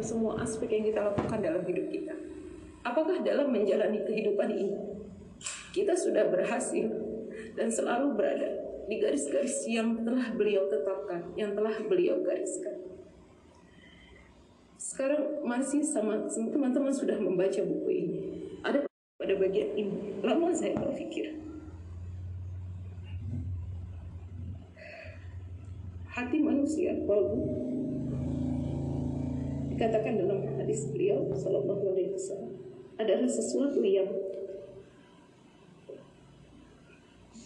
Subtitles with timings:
[0.00, 2.14] semua aspek yang kita lakukan dalam hidup kita.
[2.82, 4.78] Apakah dalam menjalani kehidupan ini
[5.76, 6.88] kita sudah berhasil
[7.58, 8.50] dan selalu berada
[8.86, 12.76] di garis-garis yang telah beliau tetapkan, yang telah beliau gariskan.
[14.76, 18.18] Sekarang masih sama teman-teman sudah membaca buku ini.
[18.66, 18.84] Ada
[19.16, 20.18] pada bagian ini.
[20.20, 21.38] Lama saya berpikir.
[26.12, 27.40] Hati manusia, walaupun
[29.72, 32.52] dikatakan dalam hadis beliau Sallallahu Alaihi Wasallam
[33.00, 34.08] adalah sesuatu yang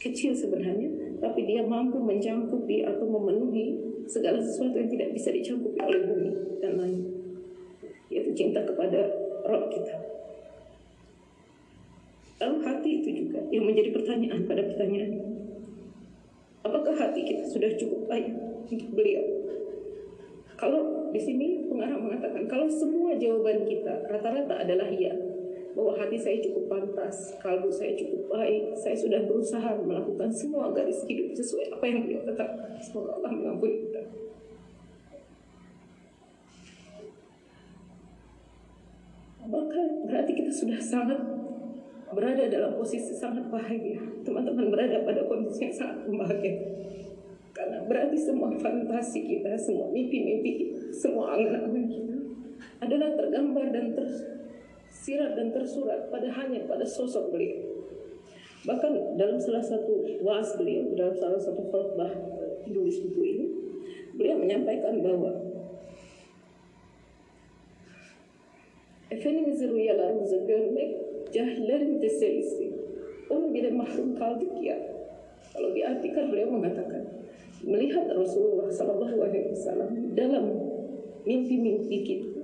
[0.00, 6.00] kecil sebenarnya, tapi dia mampu mencangkupi atau memenuhi segala sesuatu yang tidak bisa dicangkupi oleh
[6.04, 7.02] bumi dan lain,
[8.12, 9.08] yaitu cinta kepada
[9.48, 9.96] roh kita.
[12.44, 15.34] Lalu hati itu juga yang menjadi pertanyaan pada pertanyaan
[16.64, 18.32] Apakah hati kita sudah cukup baik
[18.72, 19.43] untuk beliau?
[20.64, 25.12] Kalau di sini pengarang mengatakan kalau semua jawaban kita rata-rata adalah iya,
[25.76, 31.04] bahwa hati saya cukup pantas, kalbu saya cukup baik, saya sudah berusaha melakukan semua garis
[31.04, 32.80] hidup sesuai apa yang beliau tetapkan.
[32.80, 34.02] Semoga Allah mengampuni kita.
[39.44, 41.20] Maka berarti kita sudah sangat
[42.08, 44.00] berada dalam posisi sangat bahagia.
[44.24, 47.03] Teman-teman berada pada kondisi yang sangat membahagiakan.
[47.64, 52.16] Karena berarti semua fantasi kita, semua mimpi-mimpi semua angan-angan kita
[52.84, 57.88] adalah tergambar dan tersirat dan tersurat pada hanya pada sosok beliau.
[58.68, 62.12] Bahkan dalam salah satu was beliau, dalam salah satu khutbah
[62.68, 63.46] penulis buku ini,
[64.12, 65.32] beliau menyampaikan bahwa
[69.08, 70.90] Efendimiz rüyalarımızı görmek
[71.32, 72.72] cahillerin teselisi.
[73.30, 74.76] Onun bile mahrum kaldık ya.
[75.54, 76.83] Kalau diartikan beliau mengatakan
[77.64, 80.44] melihat Rasulullah Sallallahu Alaihi Wasallam dalam
[81.24, 82.34] mimpi-mimpi kita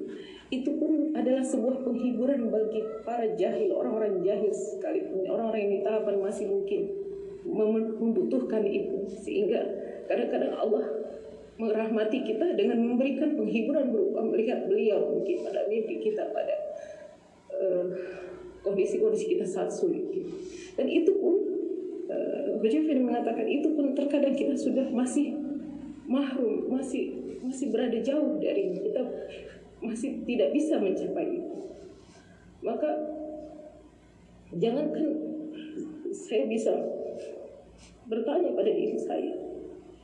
[0.50, 6.16] itu pun adalah sebuah penghiburan bagi para jahil, orang-orang jahil sekalipun, orang-orang yang di tahapan
[6.18, 6.90] masih mungkin
[8.02, 9.06] membutuhkan itu.
[9.22, 9.62] Sehingga
[10.10, 10.84] kadang-kadang Allah
[11.54, 16.56] merahmati kita dengan memberikan penghiburan berupa melihat beliau mungkin pada mimpi kita pada
[17.54, 17.86] uh,
[18.66, 20.02] kondisi-kondisi kita saat sulit.
[20.74, 21.49] Dan itu pun
[22.60, 25.32] uh, mengatakan itu pun terkadang kita sudah masih
[26.10, 29.00] mahrum masih masih berada jauh dari kita
[29.80, 31.56] masih tidak bisa mencapai itu.
[32.60, 32.90] Maka
[34.52, 35.08] jangankan
[36.12, 36.72] saya bisa
[38.10, 39.32] bertanya pada diri saya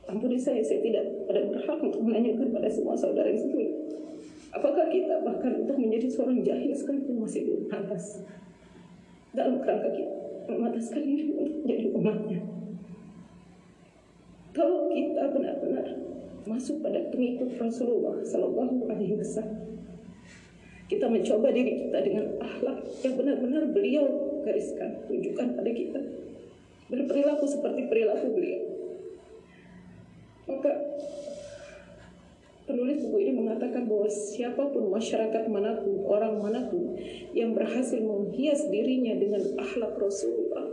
[0.07, 3.59] ampuni saya, saya tidak ada berhak untuk menanyakan pada semua saudara di situ.
[4.55, 8.23] Apakah kita bahkan untuk menjadi seorang jahil sekalipun masih belum pantas
[9.35, 12.39] dalam kerangka kita memataskan diri untuk menjadi umatnya.
[14.55, 15.87] Kalau kita benar-benar
[16.47, 19.67] masuk pada pengikut Rasulullah Sallallahu Alaihi Wasallam,
[20.87, 24.05] kita mencoba diri kita dengan akhlak yang benar-benar beliau
[24.47, 25.99] gariskan, tunjukkan pada kita.
[26.87, 28.63] Berperilaku seperti perilaku beliau.
[30.47, 30.71] Maka
[32.67, 36.99] penulis buku ini mengatakan bahwa siapa pun masyarakat mana pun, orang mana pun
[37.31, 40.67] yang berhasil menghias dirinya dengan akhlak Rasulullah,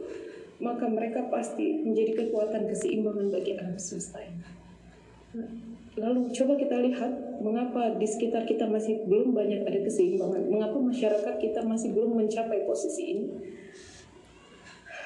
[0.59, 4.43] maka mereka pasti menjadi kekuatan keseimbangan bagi alam semesta ini.
[5.94, 11.34] Lalu coba kita lihat mengapa di sekitar kita masih belum banyak ada keseimbangan, mengapa masyarakat
[11.38, 13.27] kita masih belum mencapai posisi ini.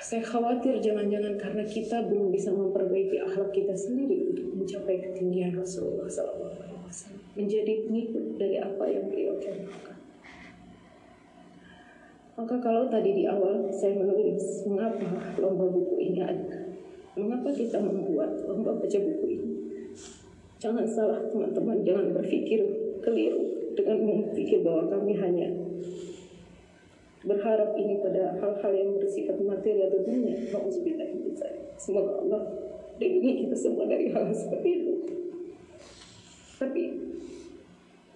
[0.01, 6.09] Saya khawatir jangan-jangan karena kita belum bisa memperbaiki akhlak kita sendiri untuk mencapai ketinggian Rasulullah
[6.09, 6.48] SAW,
[7.39, 9.95] menjadi pengikut dari apa yang beliau contohkan.
[12.35, 15.07] Maka kalau tadi di awal saya menulis mengapa
[15.39, 16.75] lomba buku ini ada,
[17.15, 19.51] mengapa kita membuat lomba baca buku ini,
[20.59, 22.63] jangan salah teman-teman, jangan berpikir
[23.03, 25.51] keliru dengan memikir bahwa kami hanya
[27.27, 30.35] berharap ini pada hal-hal yang bersifat materi atau dunia.
[31.79, 32.43] Semoga Allah
[32.99, 34.95] lindungi kita semua dari hal seperti itu.
[36.59, 36.83] Tapi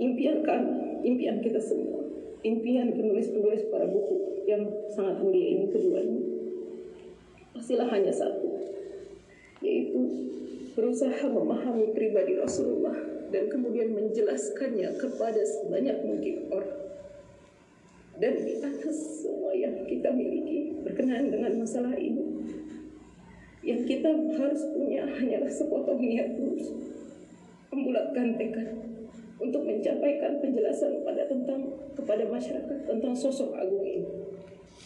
[0.02, 2.02] impian kami, impian kita semua,
[2.42, 6.22] impian penulis-penulis para buku yang sangat mulia ini keduanya,
[7.54, 8.50] pastilah hanya satu,
[9.62, 10.02] yaitu
[10.74, 12.98] berusaha memahami pribadi Rasulullah
[13.30, 16.80] dan kemudian menjelaskannya kepada sebanyak mungkin orang.
[18.18, 22.22] Dan di atas semua yang kita miliki berkenaan dengan masalah ini
[23.62, 26.66] yang kita harus punya hanyalah sepotong niat tulus
[27.70, 28.91] membulatkan tekad
[30.42, 34.10] penjelasan pada tentang kepada masyarakat tentang sosok agung ini.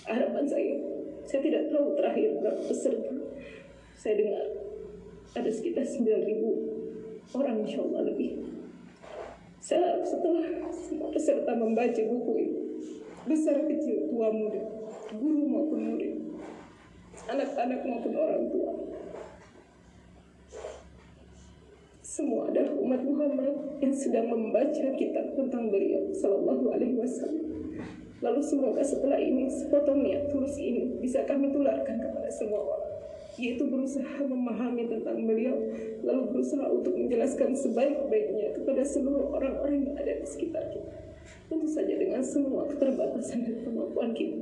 [0.05, 0.77] Harapan saya
[1.27, 3.11] saya tidak tahu terakhir berapa peserta.
[3.97, 4.45] Saya dengar
[5.37, 8.47] ada sekitar 9.000 orang insya Allah lebih.
[9.59, 12.61] Saya setelah semua setelah membaca buku ini,
[13.27, 14.63] besar kecil, tua muda,
[15.11, 16.15] guru maupun murid,
[17.27, 18.73] anak-anak maupun orang tua,
[22.17, 27.45] semua adalah umat Muhammad yang sedang membaca kitab tentang beliau Sallallahu Alaihi Wasallam.
[28.25, 32.85] Lalu semoga setelah ini sepotong niat tulus ini bisa kami tularkan kepada semua orang
[33.37, 35.61] yaitu berusaha memahami tentang beliau
[36.01, 40.97] lalu berusaha untuk menjelaskan sebaik-baiknya kepada seluruh orang-orang yang ada di sekitar kita.
[41.53, 44.41] Tentu saja dengan semua keterbatasan dan kemampuan kita.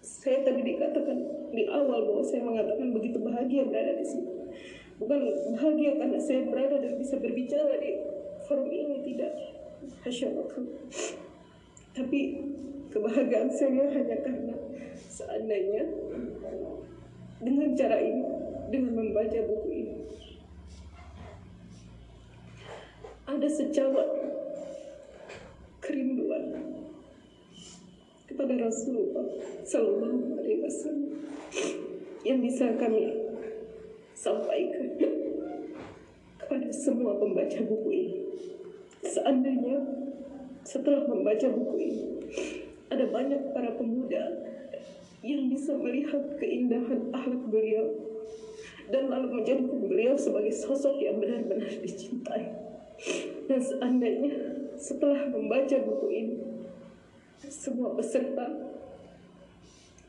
[0.00, 4.35] Saya tadi dikatakan di awal bahwa saya mengatakan begitu bahagia berada di sini
[4.96, 5.20] bukan
[5.56, 8.00] bahagia karena saya berada dan bisa berbicara di
[8.48, 9.32] forum ini tidak?
[10.02, 10.32] Hasya
[11.96, 12.20] tapi
[12.92, 14.52] kebahagiaan saya hanya karena
[15.08, 15.84] seandainya
[17.40, 18.24] dengan cara ini,
[18.68, 19.96] dengan membaca buku ini,
[23.24, 24.08] ada secawat
[25.80, 26.52] kerinduan
[28.28, 29.24] kepada Rasulullah
[29.64, 31.24] Sallallahu Alaihi Wasallam
[32.28, 33.15] yang bisa kami
[34.26, 34.86] sampaikan
[36.42, 38.18] kepada semua pembaca buku ini.
[39.06, 39.78] Seandainya
[40.66, 42.04] setelah membaca buku ini,
[42.90, 44.50] ada banyak para pemuda
[45.22, 47.86] yang bisa melihat keindahan akhlak beliau
[48.90, 52.50] dan lalu menjadikan beliau sebagai sosok yang benar-benar dicintai.
[53.46, 54.34] Dan seandainya
[54.74, 56.36] setelah membaca buku ini,
[57.46, 58.74] semua peserta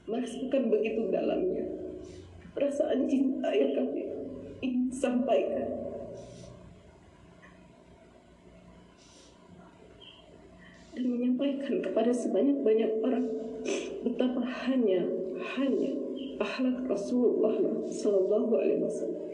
[0.09, 1.87] merasakan begitu dalamnya
[2.57, 4.06] perasaan cinta yang kami
[4.97, 5.69] sampaikan.
[10.97, 13.25] Dan menyampaikan kepada sebanyak-banyak orang
[14.01, 15.05] betapa hanya
[15.53, 15.93] hanya
[16.41, 17.53] akhlak Rasulullah
[17.85, 19.25] Sallallahu Alaihi Wasallam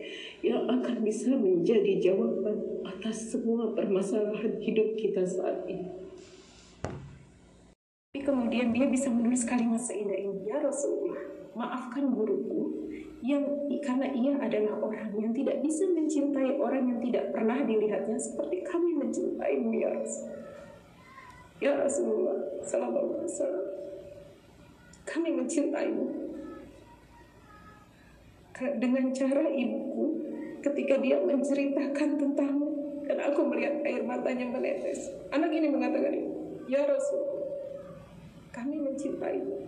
[0.44, 5.88] yang akan bisa menjadi jawaban atas semua permasalahan hidup kita saat ini.
[8.12, 11.24] Tapi kemudian dia bisa menulis kalimat seindah ini, ya Rasulullah,
[11.56, 12.92] maafkan guruku
[13.24, 13.44] yang
[13.80, 19.00] karena ia adalah orang yang tidak bisa mencintai orang yang tidak pernah dilihatnya seperti kami
[19.00, 20.42] mencintaimu ya Rasulullah.
[21.64, 23.74] Ya Rasulullah, Wasallam
[25.08, 26.06] kami mencintaimu.
[28.54, 30.06] Dengan cara ibuku
[30.64, 32.70] ketika dia menceritakan tentangmu
[33.04, 35.12] dan aku melihat air matanya menetes.
[35.34, 36.14] Anak ini mengatakan,
[36.70, 37.24] Ya Rasul,
[38.56, 39.68] kami mencintaimu.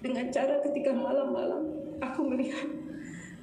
[0.00, 2.68] Dengan cara ketika malam-malam aku melihat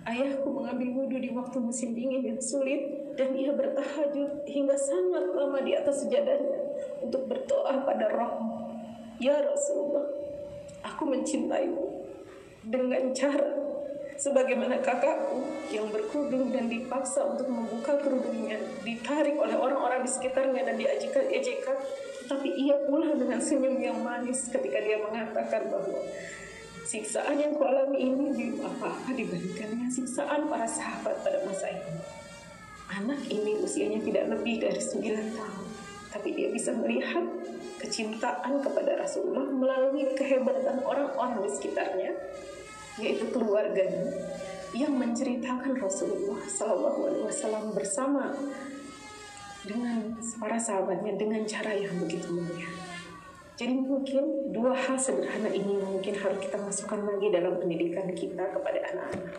[0.08, 5.60] ayahku mengambil wudhu di waktu musim dingin yang sulit dan ia bertahajud hingga sangat lama
[5.66, 6.60] di atas sejadahnya
[7.02, 8.78] untuk berdoa pada rohmu.
[9.18, 10.06] Ya Rasulullah,
[10.86, 12.06] aku mencintaimu
[12.70, 13.58] dengan cara
[14.18, 20.76] sebagaimana kakakku yang berkerudung dan dipaksa untuk membuka kerudungnya, ditarik oleh orang-orang di sekitarnya dan
[20.78, 21.78] diajekan-ejekan,
[22.30, 26.02] tapi ia pula dengan senyum yang manis ketika dia mengatakan bahwa
[26.88, 32.00] siksaan yang kualami ini belum apa-apa dibandingkan dengan siksaan para sahabat pada masa ini.
[32.88, 35.68] Anak ini usianya tidak lebih dari 9 tahun,
[36.16, 37.28] tapi dia bisa melihat
[37.84, 42.16] kecintaan kepada Rasulullah melalui kehebatan orang-orang di sekitarnya,
[43.04, 44.08] yaitu keluarganya,
[44.72, 48.32] yang menceritakan Rasulullah Shallallahu Alaihi Wasallam bersama
[49.68, 52.87] dengan para sahabatnya dengan cara yang begitu mulia.
[53.58, 58.80] Jadi mungkin dua hal sederhana ini mungkin harus kita masukkan lagi dalam pendidikan kita kepada
[58.94, 59.34] anak-anak.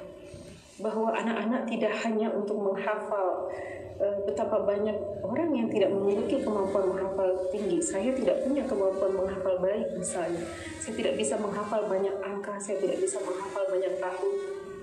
[0.82, 3.50] Bahwa anak-anak tidak hanya untuk menghafal
[3.98, 4.94] Eh, betapa banyak
[5.26, 7.82] orang yang tidak memiliki kemampuan menghafal tinggi.
[7.82, 10.38] Saya tidak punya kemampuan menghafal baik misalnya.
[10.78, 14.34] Saya tidak bisa menghafal banyak angka, saya tidak bisa menghafal banyak tahun,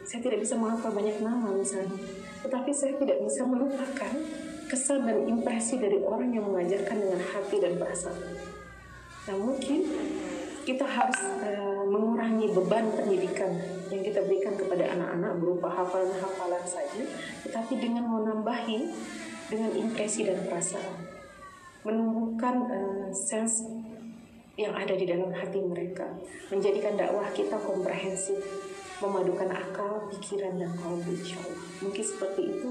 [0.04, 1.96] saya tidak bisa menghafal banyak nama misalnya.
[2.44, 4.14] Tetapi saya tidak bisa melupakan
[4.68, 8.20] kesan dan impresi dari orang yang mengajarkan dengan hati dan perasaan.
[9.26, 9.80] Nah mungkin
[10.66, 13.54] kita harus uh, mengurangi beban pendidikan
[13.94, 17.06] yang kita berikan kepada anak-anak berupa hafalan-hafalan saja,
[17.46, 18.90] tetapi dengan menambahi
[19.46, 21.06] dengan impresi dan perasaan,
[21.86, 23.62] menumbuhkan uh, sense
[24.58, 26.08] yang ada di dalam hati mereka,
[26.50, 28.40] menjadikan dakwah kita komprehensif,
[29.04, 31.12] memadukan akal, pikiran, dan kalbu.
[31.84, 32.68] Mungkin seperti itu.